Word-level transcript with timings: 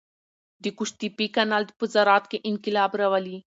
د 0.63 0.65
قوشتېپې 0.77 1.27
کانال 1.35 1.63
په 1.79 1.85
زراعت 1.93 2.25
کې 2.31 2.43
انقلاب 2.49 2.91
راولي. 3.01 3.37